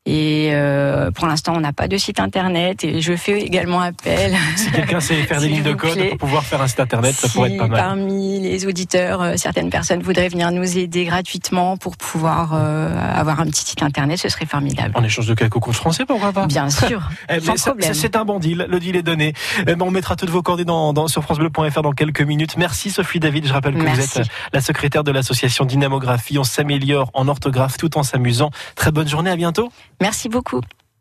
Et 0.05 0.50
euh, 0.51 1.12
pour 1.12 1.27
l'instant, 1.27 1.53
on 1.55 1.62
n'a 1.62 1.72
pas 1.72 1.88
de 1.88 1.95
site 1.95 2.19
internet 2.19 2.83
et 2.83 3.00
je 3.00 3.15
fais 3.15 3.39
également 3.39 3.79
appel. 3.79 4.36
Si 4.57 4.69
quelqu'un 4.69 5.00
sait 5.00 5.15
faire 5.24 5.39
des 5.41 5.48
lignes 5.48 5.63
de 5.63 5.72
code 5.74 5.98
pour 6.10 6.17
pouvoir 6.17 6.43
faire 6.43 6.62
un 6.62 6.67
site 6.67 6.81
internet, 6.81 7.15
ça 7.15 7.29
pourrait 7.29 7.51
être 7.53 7.57
pas 7.57 7.67
mal. 7.69 7.79
parmi 7.79 8.41
les 8.41 8.65
auditeurs, 8.65 9.22
euh, 9.22 9.33
certaines 9.38 9.69
personnes 9.69 10.01
voudraient 10.01 10.27
venir 10.27 10.51
nous 10.51 10.77
aider 10.77 11.05
gratuitement 11.05 11.77
pour 11.77 11.95
pouvoir 11.95 12.51
euh, 12.53 12.93
avoir 13.15 13.39
un 13.39 13.45
petit 13.45 13.63
site 13.63 13.81
internet, 13.81 14.17
ce 14.19 14.27
serait 14.27 14.45
formidable. 14.45 14.91
En 14.95 15.03
échange 15.05 15.27
de 15.27 15.36
quelques 15.36 15.53
cours 15.53 15.74
français, 15.75 16.05
pourquoi 16.05 16.33
pas 16.33 16.48
Bien 16.48 16.69
sûr, 16.69 17.10
Eh, 17.29 17.39
sans 17.39 17.55
problème. 17.55 17.93
C'est 17.93 18.17
un 18.17 18.25
bon 18.25 18.39
deal, 18.39 18.65
le 18.69 18.79
deal 18.81 18.98
est 18.98 19.03
donné. 19.03 19.33
Eh 19.62 19.63
ben, 19.63 19.81
on 19.83 19.91
mettra 19.91 20.17
toutes 20.17 20.29
vos 20.31 20.41
coordonnées 20.41 20.65
dans, 20.65 20.91
dans- 20.91 21.07
sur 21.07 21.24
francebleu.fr 21.24 21.81
dans 21.81 21.93
quelques 21.93 22.22
minutes. 22.22 22.57
Merci 22.57 22.91
Sophie 22.91 23.22
David, 23.22 23.48
je 23.48 23.53
rappelle 23.53 23.75
que 23.75 23.83
Merci. 23.83 24.10
vous 24.15 24.19
êtes 24.22 24.27
la 24.51 24.60
secrétaire 24.60 25.05
de 25.05 25.12
l'association 25.12 25.63
Dynamographie. 25.63 26.38
On 26.38 26.43
s'améliore 26.43 27.10
en 27.13 27.29
orthographe 27.29 27.77
tout 27.77 27.98
en 27.98 28.03
s'amusant. 28.03 28.50
Très 28.75 28.91
bonne 28.91 29.07
journée, 29.07 29.29
à 29.31 29.38
bientôt. 29.38 29.72
Merci 30.01 30.29
beaucoup. 30.29 30.62